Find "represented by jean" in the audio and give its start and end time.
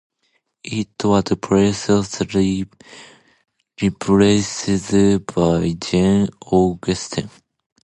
3.79-6.27